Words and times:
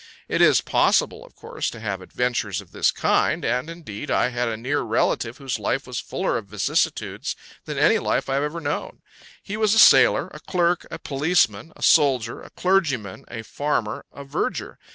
It 0.27 0.41
is 0.41 0.61
possible, 0.61 1.23
of 1.23 1.35
course, 1.35 1.69
to 1.69 1.79
have 1.79 2.01
adventures 2.01 2.59
of 2.59 2.71
this 2.71 2.89
kind, 2.89 3.45
and, 3.45 3.69
indeed, 3.69 4.09
I 4.09 4.29
had 4.29 4.47
a 4.49 4.57
near 4.57 4.81
relative 4.81 5.37
whose 5.37 5.59
life 5.59 5.85
was 5.85 5.99
fuller 5.99 6.39
of 6.39 6.47
vicissitudes 6.47 7.35
than 7.65 7.77
any 7.77 7.99
life 7.99 8.27
I 8.27 8.33
have 8.33 8.43
ever 8.43 8.59
known: 8.59 9.03
he 9.43 9.57
was 9.57 9.75
a 9.75 9.77
sailor, 9.77 10.27
a 10.33 10.39
clerk, 10.39 10.87
a 10.89 10.97
policeman, 10.97 11.71
a 11.75 11.83
soldier, 11.83 12.41
a 12.41 12.49
clergyman, 12.49 13.25
a 13.27 13.43
farmer, 13.43 14.03
a 14.11 14.23
verger. 14.23 14.79